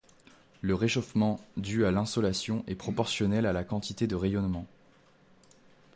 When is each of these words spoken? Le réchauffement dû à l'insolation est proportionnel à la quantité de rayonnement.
Le 0.61 0.73
réchauffement 0.73 1.39
dû 1.57 1.85
à 1.85 1.91
l'insolation 1.91 2.63
est 2.65 2.73
proportionnel 2.73 3.45
à 3.45 3.53
la 3.53 3.63
quantité 3.63 4.07
de 4.07 4.15
rayonnement. 4.15 4.65